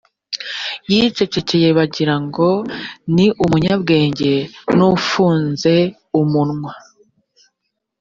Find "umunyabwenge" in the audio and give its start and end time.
3.43-4.33